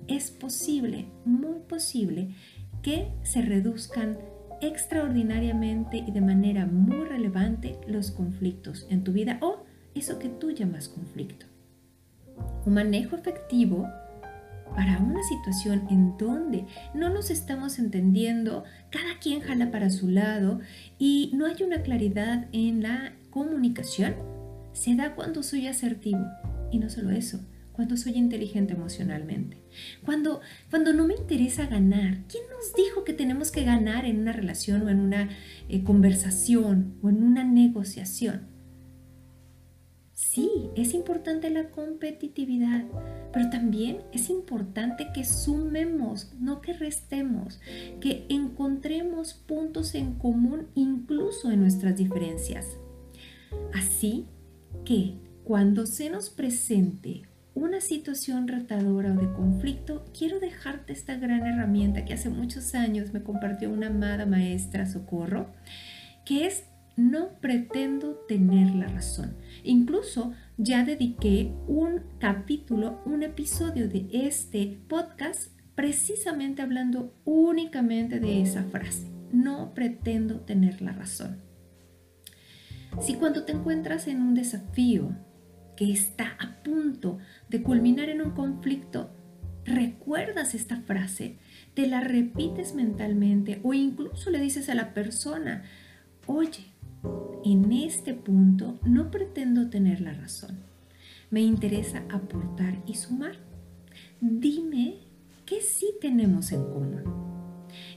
es 0.07 0.31
posible, 0.31 1.07
muy 1.25 1.61
posible, 1.61 2.31
que 2.83 3.13
se 3.23 3.41
reduzcan 3.41 4.19
extraordinariamente 4.67 5.99
y 5.99 6.11
de 6.11 6.21
manera 6.21 6.67
muy 6.67 7.05
relevante 7.05 7.79
los 7.87 8.11
conflictos 8.11 8.87
en 8.91 9.05
tu 9.05 9.13
vida 9.13 9.39
o 9.41 9.65
eso 9.95 10.19
que 10.19 10.29
tú 10.29 10.51
llamas 10.51 10.89
conflicto. 10.89 11.47
Un 12.67 12.75
manejo 12.75 13.17
efectivo 13.17 13.87
para 14.75 14.99
una 14.99 15.23
situación 15.23 15.87
en 15.91 16.17
donde 16.19 16.67
no 16.95 17.09
nos 17.11 17.31
estamos 17.31 17.79
entendiendo, 17.79 18.65
cada 18.91 19.19
quien 19.21 19.41
jala 19.41 19.71
para 19.71 19.91
su 19.91 20.09
lado 20.09 20.61
y 20.99 21.31
no 21.35 21.47
hay 21.47 21.63
una 21.63 21.83
claridad 21.83 22.49
en 22.53 22.83
la 22.83 23.13
comunicación, 23.31 24.17
se 24.73 24.97
da 24.97 25.15
cuando 25.15 25.43
soy 25.43 25.69
asertivo. 25.69 26.25
Y 26.73 26.79
no 26.79 26.91
solo 26.91 27.11
eso, 27.11 27.39
cuando 27.75 27.97
soy 27.97 28.15
inteligente 28.15 28.75
emocionalmente, 28.75 29.59
cuando, 30.05 30.41
cuando 30.71 30.93
no 30.93 31.07
me 31.07 31.15
interesa 31.15 31.67
ganar. 31.67 32.25
¿Quién 32.29 32.45
nos 32.51 32.73
dijo 32.75 33.05
que 33.05 33.13
tenemos 33.13 33.51
que 33.51 33.65
ganar 33.65 34.05
en 34.05 34.21
una 34.21 34.33
relación 34.33 34.83
o 34.83 34.89
en 34.89 35.01
una 35.01 35.29
eh, 35.69 35.83
conversación 35.83 36.95
o 37.03 37.09
en 37.09 37.23
una 37.23 37.43
negociación? 37.45 38.55
Sí, 40.13 40.71
es 40.77 40.95
importante 40.95 41.51
la 41.51 41.71
competitividad, 41.71 42.85
pero 43.33 43.51
también 43.51 43.99
es 44.13 44.31
importante 44.31 45.09
que 45.13 45.25
sumemos, 45.25 46.33
no 46.39 46.61
que 46.61 46.73
restemos, 46.73 47.61
que 48.01 48.25
encontremos 48.29 49.35
puntos 49.35 49.97
en 49.97 50.15
común 50.15 50.69
incluso 50.77 51.51
en 51.51 51.61
nuestras 51.61 51.97
diferencias. 51.97 52.79
Así 53.73 54.27
que 54.85 55.19
cuando 55.43 55.87
se 55.87 56.11
nos 56.11 56.31
presente 56.31 57.23
una 57.55 57.81
situación 57.81 58.49
retadora 58.49 59.13
o 59.13 59.21
de 59.21 59.33
conflicto, 59.33 60.05
quiero 60.17 60.41
dejarte 60.41 60.93
esta 60.93 61.17
gran 61.17 61.47
herramienta 61.47 62.05
que 62.05 62.15
hace 62.15 62.29
muchos 62.29 62.75
años 62.75 63.13
me 63.13 63.23
compartió 63.23 63.71
una 63.71 63.87
amada 63.87 64.27
maestra 64.27 64.87
Socorro, 64.87 65.53
que 66.25 66.47
es 66.47 66.65
no 66.97 67.39
pretendo 67.41 68.15
tener 68.29 68.75
la 68.75 68.87
razón. 68.89 69.37
Incluso 69.63 70.33
ya 70.57 70.85
dediqué 70.85 71.53
un 71.67 72.03
capítulo, 72.19 73.03
un 73.05 73.23
episodio 73.23 73.89
de 73.89 74.07
este 74.13 74.79
podcast 74.89 75.51
precisamente 75.75 76.63
hablando 76.63 77.15
únicamente 77.25 78.21
de 78.21 78.43
esa 78.43 78.63
frase. 78.65 79.11
No 79.33 79.75
pretendo 79.75 80.41
tener 80.41 80.81
la 80.83 80.93
razón. 80.93 81.39
Si 83.01 83.15
cuando 83.15 83.45
te 83.45 83.53
encuentras 83.53 84.07
en 84.07 84.23
un 84.23 84.35
desafío, 84.35 85.17
que 85.77 85.93
está 85.93 86.37
a 86.39 86.63
punto 86.63 87.19
de 87.49 87.63
culminar 87.63 88.09
en 88.09 88.21
un 88.21 88.31
conflicto, 88.31 89.11
recuerdas 89.65 90.55
esta 90.55 90.81
frase, 90.83 91.39
te 91.75 91.87
la 91.87 92.01
repites 92.01 92.75
mentalmente 92.75 93.61
o 93.63 93.75
incluso 93.75 94.31
le 94.31 94.41
dices 94.41 94.69
a 94.69 94.75
la 94.75 94.95
persona, 94.95 95.65
oye, 96.27 96.67
en 97.45 97.73
este 97.73 98.15
punto 98.15 98.79
no 98.85 99.11
pretendo 99.11 99.69
tener 99.69 100.01
la 100.01 100.15
razón. 100.15 100.59
Me 101.31 101.41
interesa 101.41 102.05
aportar 102.11 102.83
y 102.87 102.95
sumar. 102.95 103.37
Dime 104.21 104.99
qué 105.45 105.61
sí 105.61 105.95
tenemos 106.01 106.53
en 106.53 106.63
común. 106.63 107.24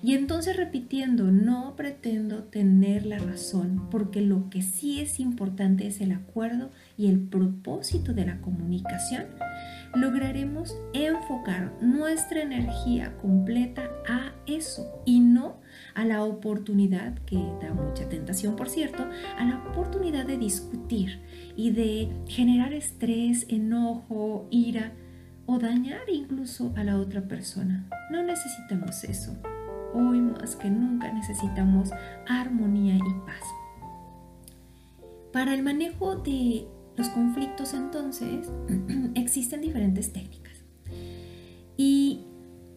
Y 0.01 0.13
entonces 0.15 0.55
repitiendo, 0.55 1.31
no 1.31 1.75
pretendo 1.75 2.43
tener 2.43 3.05
la 3.05 3.17
razón, 3.17 3.87
porque 3.89 4.21
lo 4.21 4.49
que 4.49 4.61
sí 4.61 4.99
es 4.99 5.19
importante 5.19 5.87
es 5.87 6.01
el 6.01 6.11
acuerdo 6.11 6.71
y 6.97 7.07
el 7.07 7.19
propósito 7.19 8.13
de 8.13 8.25
la 8.25 8.41
comunicación, 8.41 9.25
lograremos 9.95 10.75
enfocar 10.93 11.73
nuestra 11.81 12.41
energía 12.41 13.15
completa 13.17 13.89
a 14.07 14.33
eso 14.45 15.01
y 15.05 15.19
no 15.19 15.59
a 15.95 16.05
la 16.05 16.23
oportunidad, 16.23 17.17
que 17.25 17.37
da 17.61 17.73
mucha 17.73 18.07
tentación 18.07 18.55
por 18.55 18.69
cierto, 18.69 19.07
a 19.37 19.45
la 19.45 19.63
oportunidad 19.69 20.25
de 20.25 20.37
discutir 20.37 21.19
y 21.55 21.71
de 21.71 22.09
generar 22.27 22.73
estrés, 22.73 23.45
enojo, 23.49 24.47
ira 24.51 24.93
o 25.45 25.57
dañar 25.59 26.09
incluso 26.11 26.73
a 26.75 26.83
la 26.83 26.99
otra 26.99 27.21
persona. 27.21 27.87
No 28.11 28.21
necesitamos 28.21 29.03
eso. 29.03 29.35
Hoy 29.93 30.21
más 30.21 30.55
que 30.55 30.69
nunca 30.69 31.11
necesitamos 31.11 31.91
armonía 32.27 32.95
y 32.95 33.13
paz. 33.25 33.43
Para 35.31 35.53
el 35.53 35.63
manejo 35.63 36.15
de 36.15 36.67
los 36.95 37.09
conflictos 37.09 37.73
entonces 37.73 38.49
existen 39.15 39.61
diferentes 39.61 40.11
técnicas. 40.11 40.63
Y 41.77 42.25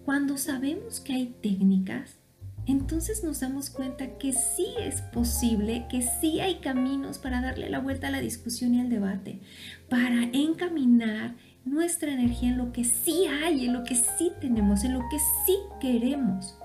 cuando 0.05 0.37
sabemos 0.37 1.01
que 1.01 1.15
hay 1.15 1.35
técnicas, 1.41 2.21
entonces 2.67 3.25
nos 3.25 3.41
damos 3.41 3.71
cuenta 3.71 4.19
que 4.19 4.33
sí 4.33 4.67
es 4.79 5.01
posible, 5.03 5.87
que 5.91 6.03
sí 6.03 6.41
hay 6.41 6.57
caminos 6.57 7.19
para 7.19 7.41
darle 7.41 7.71
la 7.71 7.81
vuelta 7.81 8.09
a 8.09 8.11
la 8.11 8.21
discusión 8.21 8.75
y 8.75 8.81
al 8.81 8.91
debate, 8.91 9.41
para 9.89 10.25
encaminar 10.33 11.35
nuestra 11.65 12.13
energía 12.13 12.51
en 12.51 12.59
lo 12.59 12.73
que 12.73 12.85
sí 12.85 13.27
hay, 13.27 13.67
en 13.67 13.73
lo 13.73 13.85
que 13.85 13.97
sí 13.97 14.33
tenemos, 14.41 14.85
en 14.85 14.95
lo 14.95 15.01
que 15.11 15.19
sí 15.47 15.57
queremos. 15.81 16.60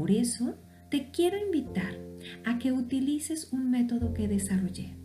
Por 0.00 0.12
eso 0.12 0.56
te 0.90 1.10
quiero 1.10 1.36
invitar 1.36 1.94
a 2.46 2.58
que 2.58 2.72
utilices 2.72 3.52
un 3.52 3.70
método 3.70 4.14
que 4.14 4.28
desarrollé. 4.28 4.96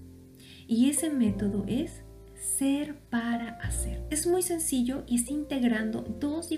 Y 0.70 0.90
ese 0.90 1.10
método 1.10 1.66
es 1.68 2.04
ser 2.34 2.96
para 3.10 3.58
hacer. 3.58 4.02
Es 4.10 4.26
muy 4.26 4.42
sencillo 4.42 5.04
y 5.06 5.18
está 5.18 5.34
integrando 5.34 6.04
dos, 6.22 6.50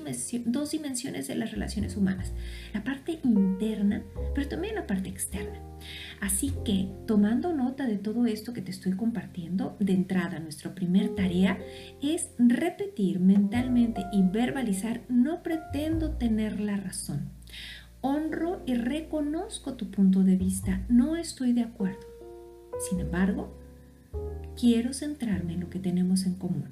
dos 0.46 0.70
dimensiones 0.70 1.27
de 1.27 1.34
las 1.34 1.51
relaciones 1.51 1.98
humanas, 1.98 2.32
la 2.75 2.84
parte 2.84 3.20
interna, 3.24 4.03
pero 4.36 4.48
también 4.48 4.75
la 4.75 4.86
parte 4.86 5.10
externa. 5.10 5.60
Así 6.22 6.53
que, 6.63 6.91
tomando 7.08 7.53
nota 7.53 7.88
de 7.88 7.98
todo 7.98 8.27
esto 8.27 8.53
que 8.53 8.62
te 8.62 8.70
estoy 8.70 8.91
compartiendo, 8.91 9.75
de 9.79 9.94
entrada, 9.94 10.38
nuestra 10.38 10.75
primera 10.75 11.10
tarea 11.15 11.58
es 12.03 12.29
repetir 12.38 13.20
mentalmente 13.20 14.03
y 14.13 14.22
verbalizar, 14.22 15.01
no 15.10 15.41
pretendo 15.41 16.12
tener 16.12 16.60
la 16.60 16.77
razón. 16.77 17.36
Honro 18.09 18.61
y 18.65 18.73
reconozco 18.73 19.73
tu 19.73 19.91
punto 19.91 20.23
de 20.23 20.37
vista, 20.37 20.85
no 20.87 21.17
estoy 21.17 21.51
de 21.51 21.63
acuerdo. 21.63 22.07
Sin 22.89 23.01
embargo, 23.01 23.53
quiero 24.57 24.93
centrarme 24.93 25.55
en 25.55 25.59
lo 25.59 25.69
que 25.69 25.79
tenemos 25.79 26.25
en 26.25 26.35
común. 26.35 26.69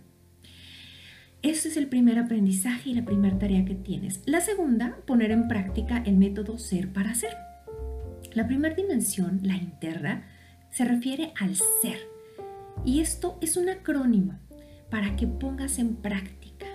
Ese 1.42 1.68
es 1.68 1.75
el 1.75 1.88
primer 1.88 2.20
aprendizaje 2.20 2.92
y 2.92 2.94
la 2.94 3.04
primera 3.04 3.38
tarea 3.38 3.65
que 3.65 3.75
tienes. 3.75 4.22
La 4.25 4.39
segunda, 4.39 4.96
poner 5.06 5.32
en 5.32 5.50
práctica 5.50 6.01
el 6.06 6.15
método 6.15 6.58
ser 6.58 6.94
para 6.94 7.13
ser. 7.13 7.36
La 8.34 8.48
primera 8.48 8.74
dimensión, 8.74 9.42
la 9.44 9.58
interna, 9.58 10.30
se 10.72 10.86
refiere 10.86 11.34
al 11.38 11.58
ser. 11.82 12.00
Y 12.86 13.01
esto 13.01 13.38
es 13.42 13.58
un 13.58 13.68
acrónimo 13.68 14.39
para 14.89 15.18
que 15.18 15.27
pongas 15.27 15.80
en 15.80 15.98
práctica. 15.98 16.68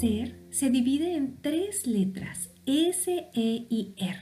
Ser 0.00 0.34
se 0.48 0.70
divide 0.70 1.14
en 1.14 1.36
tres 1.42 1.86
letras, 1.86 2.55
S, 2.66 3.28
E 3.32 3.66
y 3.70 3.94
R. 3.96 4.18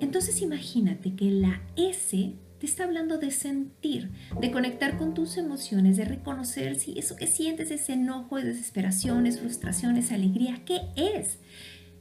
Entonces 0.00 0.40
imagínate 0.42 1.14
que 1.14 1.30
la 1.30 1.62
S 1.76 2.34
está 2.64 2.84
hablando 2.84 3.18
de 3.18 3.30
sentir, 3.30 4.10
de 4.40 4.50
conectar 4.50 4.96
con 4.96 5.14
tus 5.14 5.36
emociones, 5.36 5.96
de 5.96 6.04
reconocer 6.04 6.76
si 6.78 6.98
eso 6.98 7.16
que 7.16 7.26
sientes, 7.26 7.70
ese 7.70 7.94
enojo, 7.94 8.36
desesperaciones, 8.36 9.40
frustraciones, 9.40 10.12
alegría, 10.12 10.62
¿qué 10.64 10.80
es? 10.96 11.38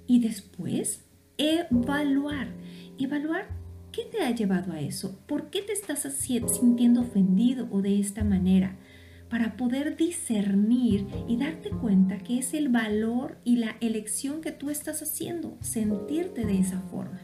Y 0.08 0.20
después, 0.20 1.02
evaluar. 1.38 2.48
Evaluar 3.00 3.48
qué 3.92 4.06
te 4.06 4.22
ha 4.22 4.32
llevado 4.32 4.74
a 4.74 4.82
eso, 4.82 5.20
por 5.28 5.50
qué 5.50 5.62
te 5.62 5.74
estás 5.74 6.02
sintiendo 6.02 7.02
ofendido 7.02 7.68
o 7.72 7.82
de 7.82 8.00
esta 8.00 8.24
manera 8.24 8.78
para 9.34 9.58
poder 9.58 9.98
discernir 9.98 11.08
y 11.28 11.38
darte 11.38 11.72
cuenta 11.72 12.20
que 12.20 12.38
es 12.38 12.54
el 12.54 12.70
valor 12.70 13.40
y 13.44 13.56
la 13.56 13.78
elección 13.82 14.42
que 14.42 14.52
tú 14.52 14.70
estás 14.70 15.02
haciendo, 15.02 15.58
sentirte 15.60 16.46
de 16.46 16.60
esa 16.60 16.82
forma. 16.82 17.20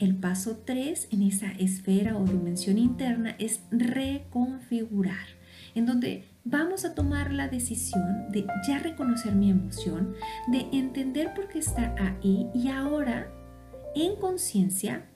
El 0.00 0.16
paso 0.16 0.64
3 0.64 1.10
en 1.12 1.22
esa 1.22 1.52
esfera 1.60 2.18
o 2.18 2.24
dimensión 2.24 2.76
interna 2.76 3.36
es 3.38 3.60
reconfigurar, 3.70 5.28
en 5.76 5.86
donde 5.86 6.24
vamos 6.42 6.84
a 6.84 6.96
tomar 6.96 7.32
la 7.32 7.46
decisión 7.46 8.32
de 8.32 8.44
ya 8.66 8.80
reconocer 8.80 9.32
mi 9.36 9.50
emoción, 9.50 10.12
de 10.48 10.66
entender 10.72 11.34
por 11.34 11.46
qué 11.46 11.60
está 11.60 11.94
ahí 12.00 12.48
y 12.52 12.66
ahora, 12.66 13.30
en 13.94 14.16
conciencia, 14.16 15.06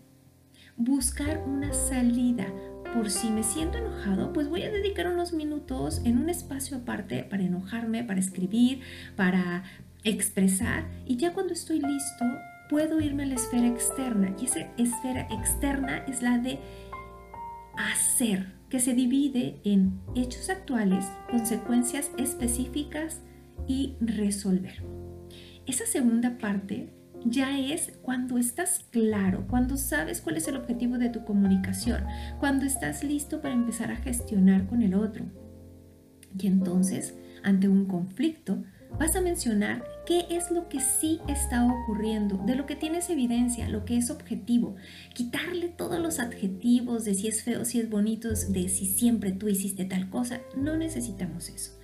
buscar 0.76 1.42
una 1.48 1.72
salida. 1.72 2.46
Por 2.94 3.08
si 3.10 3.30
me 3.30 3.44
siento 3.44 3.78
enojado, 3.78 4.32
pues 4.32 4.48
voy 4.48 4.62
a 4.62 4.70
dedicar 4.70 5.06
unos 5.06 5.32
minutos 5.32 6.02
en 6.04 6.18
un 6.18 6.28
espacio 6.28 6.78
aparte 6.78 7.22
para 7.22 7.44
enojarme, 7.44 8.02
para 8.02 8.18
escribir, 8.18 8.80
para 9.16 9.62
expresar 10.02 10.86
y 11.06 11.16
ya 11.16 11.32
cuando 11.32 11.52
estoy 11.52 11.80
listo 11.80 12.24
puedo 12.68 13.00
irme 13.00 13.24
a 13.24 13.26
la 13.26 13.34
esfera 13.34 13.66
externa 13.66 14.34
y 14.40 14.46
esa 14.46 14.60
esfera 14.76 15.28
externa 15.30 15.98
es 16.08 16.22
la 16.22 16.38
de 16.38 16.58
hacer, 17.76 18.52
que 18.68 18.80
se 18.80 18.94
divide 18.94 19.60
en 19.64 20.00
hechos 20.14 20.48
actuales, 20.50 21.04
consecuencias 21.30 22.10
específicas 22.16 23.20
y 23.66 23.96
resolver. 24.00 24.82
Esa 25.66 25.86
segunda 25.86 26.38
parte 26.38 26.88
ya 27.24 27.58
es 27.58 27.92
cuando 28.02 28.38
estás 28.38 28.86
claro, 28.90 29.46
cuando 29.48 29.76
sabes 29.76 30.20
cuál 30.20 30.36
es 30.36 30.48
el 30.48 30.56
objetivo 30.56 30.98
de 30.98 31.10
tu 31.10 31.24
comunicación, 31.24 32.04
cuando 32.38 32.64
estás 32.64 33.04
listo 33.04 33.40
para 33.40 33.54
empezar 33.54 33.90
a 33.90 33.96
gestionar 33.96 34.66
con 34.66 34.82
el 34.82 34.94
otro. 34.94 35.24
Y 36.38 36.46
entonces, 36.46 37.14
ante 37.42 37.68
un 37.68 37.86
conflicto, 37.86 38.62
vas 38.98 39.16
a 39.16 39.20
mencionar 39.20 39.84
qué 40.06 40.26
es 40.30 40.50
lo 40.50 40.68
que 40.68 40.80
sí 40.80 41.20
está 41.28 41.64
ocurriendo, 41.64 42.42
de 42.46 42.54
lo 42.54 42.66
que 42.66 42.76
tienes 42.76 43.10
evidencia, 43.10 43.68
lo 43.68 43.84
que 43.84 43.96
es 43.96 44.10
objetivo. 44.10 44.76
Quitarle 45.14 45.68
todos 45.68 46.00
los 46.00 46.18
adjetivos 46.18 47.04
de 47.04 47.14
si 47.14 47.28
es 47.28 47.42
feo, 47.42 47.64
si 47.64 47.80
es 47.80 47.88
bonito, 47.88 48.28
de 48.28 48.68
si 48.68 48.86
siempre 48.86 49.32
tú 49.32 49.48
hiciste 49.48 49.84
tal 49.84 50.10
cosa. 50.10 50.40
No 50.56 50.76
necesitamos 50.76 51.48
eso. 51.48 51.78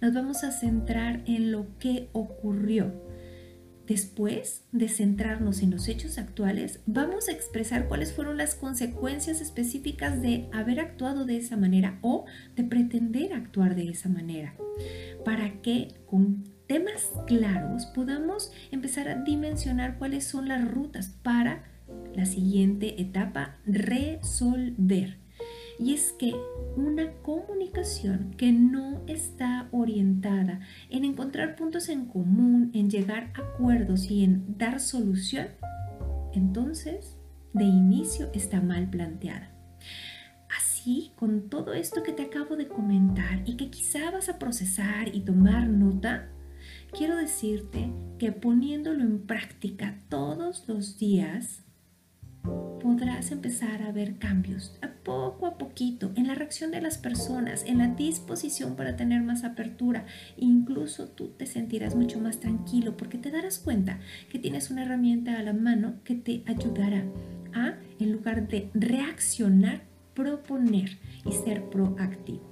Nos 0.00 0.14
vamos 0.14 0.44
a 0.44 0.52
centrar 0.52 1.22
en 1.26 1.50
lo 1.50 1.66
que 1.78 2.08
ocurrió. 2.12 2.92
Después 3.88 4.66
de 4.70 4.86
centrarnos 4.88 5.62
en 5.62 5.70
los 5.70 5.88
hechos 5.88 6.18
actuales, 6.18 6.80
vamos 6.84 7.28
a 7.28 7.32
expresar 7.32 7.88
cuáles 7.88 8.12
fueron 8.12 8.36
las 8.36 8.54
consecuencias 8.54 9.40
específicas 9.40 10.20
de 10.20 10.46
haber 10.52 10.78
actuado 10.78 11.24
de 11.24 11.38
esa 11.38 11.56
manera 11.56 11.98
o 12.02 12.26
de 12.54 12.64
pretender 12.64 13.32
actuar 13.32 13.74
de 13.74 13.88
esa 13.88 14.10
manera, 14.10 14.54
para 15.24 15.62
que 15.62 15.94
con 16.04 16.44
temas 16.66 17.10
claros 17.26 17.86
podamos 17.86 18.52
empezar 18.70 19.08
a 19.08 19.22
dimensionar 19.22 19.96
cuáles 19.96 20.24
son 20.24 20.48
las 20.48 20.70
rutas 20.70 21.16
para 21.22 21.64
la 22.14 22.26
siguiente 22.26 23.00
etapa, 23.00 23.56
resolver. 23.64 25.16
Y 25.78 25.94
es 25.94 26.12
que 26.12 26.34
una 26.76 27.12
comunicación 27.22 28.34
que 28.36 28.52
no 28.52 29.02
está 29.06 29.68
orientada 29.70 30.60
en 30.90 31.04
encontrar 31.04 31.54
puntos 31.56 31.88
en 31.88 32.06
común, 32.06 32.70
en 32.74 32.90
llegar 32.90 33.32
a 33.34 33.42
acuerdos 33.42 34.10
y 34.10 34.24
en 34.24 34.58
dar 34.58 34.80
solución, 34.80 35.48
entonces 36.32 37.16
de 37.52 37.64
inicio 37.64 38.30
está 38.34 38.60
mal 38.60 38.90
planteada. 38.90 39.52
Así, 40.56 41.12
con 41.16 41.48
todo 41.48 41.74
esto 41.74 42.02
que 42.02 42.12
te 42.12 42.22
acabo 42.22 42.56
de 42.56 42.68
comentar 42.68 43.42
y 43.44 43.56
que 43.56 43.70
quizá 43.70 44.10
vas 44.10 44.28
a 44.28 44.38
procesar 44.38 45.14
y 45.14 45.20
tomar 45.20 45.68
nota, 45.68 46.28
quiero 46.96 47.16
decirte 47.16 47.92
que 48.18 48.32
poniéndolo 48.32 49.02
en 49.02 49.26
práctica 49.26 49.98
todos 50.08 50.64
los 50.68 50.98
días, 50.98 51.64
podrás 52.80 53.30
empezar 53.32 53.82
a 53.82 53.92
ver 53.92 54.18
cambios 54.18 54.78
a 54.82 54.97
poco 55.08 55.46
a 55.46 55.56
poquito 55.56 56.12
en 56.16 56.26
la 56.26 56.34
reacción 56.34 56.70
de 56.70 56.82
las 56.82 56.98
personas, 56.98 57.64
en 57.64 57.78
la 57.78 57.88
disposición 57.88 58.76
para 58.76 58.94
tener 58.94 59.22
más 59.22 59.42
apertura. 59.42 60.04
Incluso 60.36 61.08
tú 61.08 61.28
te 61.28 61.46
sentirás 61.46 61.96
mucho 61.96 62.20
más 62.20 62.40
tranquilo 62.40 62.94
porque 62.94 63.16
te 63.16 63.30
darás 63.30 63.58
cuenta 63.58 64.00
que 64.28 64.38
tienes 64.38 64.70
una 64.70 64.82
herramienta 64.82 65.38
a 65.38 65.42
la 65.42 65.54
mano 65.54 65.94
que 66.04 66.14
te 66.14 66.42
ayudará 66.44 67.06
a, 67.54 67.76
en 67.98 68.12
lugar 68.12 68.48
de 68.48 68.68
reaccionar, 68.74 69.80
proponer 70.12 70.98
y 71.24 71.32
ser 71.32 71.70
proactivo. 71.70 72.42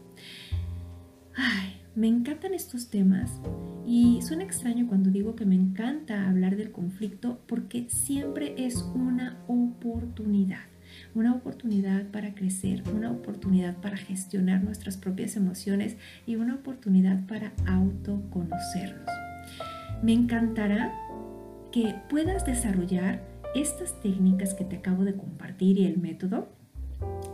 Ay, 1.34 1.82
me 1.94 2.08
encantan 2.08 2.54
estos 2.54 2.88
temas 2.88 3.38
y 3.86 4.22
suena 4.22 4.44
extraño 4.44 4.86
cuando 4.88 5.10
digo 5.10 5.36
que 5.36 5.44
me 5.44 5.56
encanta 5.56 6.26
hablar 6.26 6.56
del 6.56 6.72
conflicto 6.72 7.38
porque 7.46 7.90
siempre 7.90 8.54
es 8.56 8.76
una 8.94 9.44
oportunidad. 9.46 10.75
Una 11.16 11.32
oportunidad 11.32 12.04
para 12.08 12.34
crecer, 12.34 12.82
una 12.94 13.10
oportunidad 13.10 13.78
para 13.78 13.96
gestionar 13.96 14.62
nuestras 14.62 14.98
propias 14.98 15.34
emociones 15.36 15.96
y 16.26 16.36
una 16.36 16.56
oportunidad 16.56 17.26
para 17.26 17.54
autoconocernos. 17.64 19.08
Me 20.02 20.12
encantará 20.12 20.92
que 21.72 21.94
puedas 22.10 22.44
desarrollar 22.44 23.22
estas 23.54 23.98
técnicas 24.02 24.52
que 24.52 24.66
te 24.66 24.76
acabo 24.76 25.04
de 25.04 25.14
compartir 25.14 25.78
y 25.78 25.86
el 25.86 25.96
método. 25.96 26.50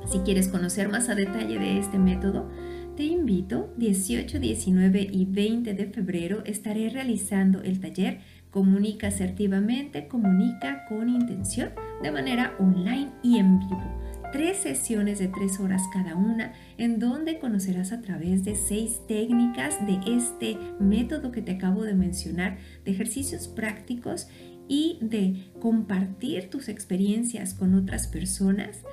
Si 0.07 0.21
quieres 0.21 0.47
conocer 0.47 0.89
más 0.89 1.09
a 1.09 1.17
detalle 1.17 1.59
de 1.59 1.81
este 1.81 1.99
método, 1.99 2.49
te 2.97 3.03
invito, 3.03 3.75
18, 3.79 4.39
19 4.39 5.09
y 5.11 5.25
20 5.25 5.75
de 5.75 5.87
febrero 5.87 6.45
estaré 6.45 6.89
realizando 6.89 7.61
el 7.63 7.81
taller 7.81 8.21
Comunica 8.53 9.09
asertivamente, 9.09 10.09
comunica 10.09 10.85
con 10.87 11.09
intención 11.09 11.71
de 12.03 12.13
manera 12.13 12.55
online 12.59 13.11
y 13.23 13.39
en 13.39 13.59
vivo. 13.61 13.83
tres 14.31 14.59
sesiones 14.59 15.19
de 15.19 15.29
tres 15.29 15.59
horas 15.59 15.83
cada 15.93 16.17
una, 16.17 16.53
en 16.77 16.99
donde 16.99 17.39
conocerás 17.39 17.93
a 17.93 18.03
través 18.03 18.45
de 18.45 18.55
seis 18.55 19.01
técnicas 19.09 19.79
de 19.87 20.01
este 20.07 20.59
método 20.79 21.33
que 21.33 21.43
te 21.43 21.53
acabo 21.53 21.83
de 21.85 21.95
mencionar, 21.95 22.59
de 22.85 22.93
ejercicios 22.93 23.49
prácticos 23.49 24.29
y 24.69 24.99
de 25.01 25.51
compartir 25.61 26.49
tus 26.51 26.69
experiencias 26.69 27.55
con 27.55 27.75
otras 27.75 28.07
personas, 28.07 28.85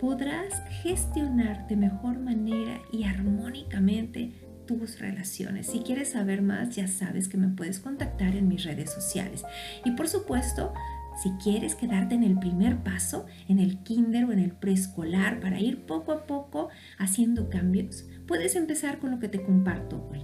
podrás 0.00 0.62
gestionar 0.82 1.66
de 1.66 1.76
mejor 1.76 2.20
manera 2.20 2.80
y 2.92 3.04
armónicamente 3.04 4.32
tus 4.68 5.00
relaciones. 5.00 5.66
Si 5.66 5.80
quieres 5.80 6.10
saber 6.10 6.42
más, 6.42 6.76
ya 6.76 6.86
sabes 6.86 7.26
que 7.26 7.38
me 7.38 7.48
puedes 7.48 7.80
contactar 7.80 8.36
en 8.36 8.46
mis 8.46 8.64
redes 8.64 8.92
sociales. 8.92 9.42
Y 9.84 9.92
por 9.92 10.08
supuesto, 10.08 10.74
si 11.22 11.30
quieres 11.42 11.74
quedarte 11.74 12.14
en 12.14 12.22
el 12.22 12.38
primer 12.38 12.84
paso, 12.84 13.26
en 13.48 13.58
el 13.58 13.82
kinder 13.82 14.26
o 14.26 14.32
en 14.32 14.38
el 14.38 14.52
preescolar, 14.52 15.40
para 15.40 15.58
ir 15.58 15.86
poco 15.86 16.12
a 16.12 16.26
poco 16.26 16.68
haciendo 16.98 17.48
cambios, 17.48 18.04
puedes 18.26 18.54
empezar 18.54 18.98
con 18.98 19.10
lo 19.10 19.18
que 19.18 19.28
te 19.28 19.42
comparto 19.42 20.06
hoy. 20.12 20.20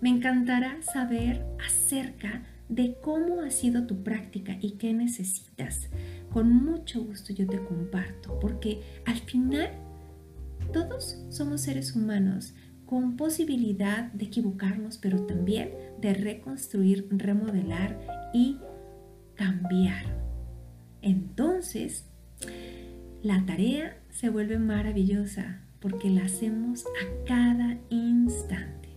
Me 0.00 0.08
encantará 0.08 0.80
saber 0.80 1.44
acerca 1.66 2.44
de 2.68 2.96
cómo 3.02 3.42
ha 3.42 3.50
sido 3.50 3.86
tu 3.86 4.04
práctica 4.04 4.56
y 4.60 4.78
qué 4.78 4.94
necesitas. 4.94 5.88
Con 6.30 6.54
mucho 6.54 7.02
gusto 7.02 7.32
yo 7.34 7.46
te 7.46 7.62
comparto, 7.62 8.38
porque 8.40 8.80
al 9.04 9.18
final 9.18 9.70
todos 10.72 11.18
somos 11.28 11.60
seres 11.60 11.94
humanos 11.94 12.54
con 12.92 13.16
posibilidad 13.16 14.12
de 14.12 14.26
equivocarnos, 14.26 14.98
pero 14.98 15.24
también 15.24 15.70
de 16.02 16.12
reconstruir, 16.12 17.08
remodelar 17.10 17.98
y 18.34 18.58
cambiar. 19.34 20.04
Entonces, 21.00 22.04
la 23.22 23.46
tarea 23.46 23.96
se 24.10 24.28
vuelve 24.28 24.58
maravillosa 24.58 25.62
porque 25.80 26.10
la 26.10 26.26
hacemos 26.26 26.84
a 26.84 27.24
cada 27.26 27.78
instante. 27.88 28.90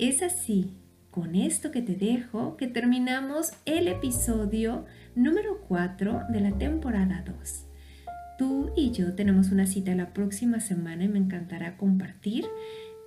Es 0.00 0.20
así, 0.24 0.74
con 1.12 1.36
esto 1.36 1.70
que 1.70 1.82
te 1.82 1.94
dejo, 1.94 2.56
que 2.56 2.66
terminamos 2.66 3.52
el 3.66 3.86
episodio 3.86 4.84
número 5.14 5.60
4 5.68 6.22
de 6.30 6.40
la 6.40 6.58
temporada 6.58 7.22
2. 7.24 7.69
Tú 8.40 8.70
y 8.74 8.90
yo 8.92 9.12
tenemos 9.12 9.52
una 9.52 9.66
cita 9.66 9.94
la 9.94 10.14
próxima 10.14 10.60
semana 10.60 11.04
y 11.04 11.08
me 11.08 11.18
encantará 11.18 11.76
compartir. 11.76 12.46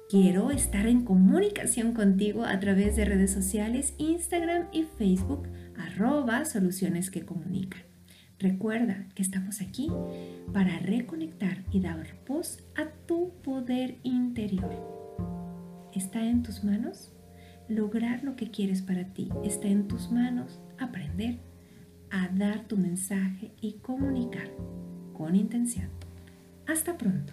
Quiero 0.07 0.51
estar 0.51 0.85
en 0.85 1.03
comunicación 1.03 1.93
contigo 1.93 2.45
a 2.45 2.59
través 2.59 2.95
de 2.95 3.03
redes 3.03 3.31
sociales, 3.31 3.95
Instagram 3.97 4.67
y 4.71 4.83
Facebook 4.83 5.47
arroba 5.75 6.45
soluciones 6.45 7.09
que 7.09 7.25
comunican. 7.25 7.81
Recuerda 8.37 9.07
que 9.15 9.23
estamos 9.23 9.59
aquí 9.61 9.89
para 10.53 10.77
reconectar 10.77 11.63
y 11.71 11.79
dar 11.79 12.05
voz 12.27 12.59
a 12.75 12.89
tu 13.07 13.31
poder 13.41 13.97
interior. 14.03 14.69
¿Está 15.95 16.23
en 16.23 16.43
tus 16.43 16.63
manos? 16.63 17.11
Lograr 17.67 18.23
lo 18.23 18.35
que 18.35 18.51
quieres 18.51 18.83
para 18.83 19.15
ti. 19.15 19.29
Está 19.43 19.67
en 19.67 19.87
tus 19.87 20.11
manos 20.11 20.59
aprender 20.77 21.39
a 22.11 22.27
dar 22.27 22.67
tu 22.67 22.77
mensaje 22.77 23.51
y 23.61 23.79
comunicar 23.79 24.51
con 25.23 25.37
intención. 25.37 25.87
Hasta 26.67 26.97
pronto. 26.97 27.31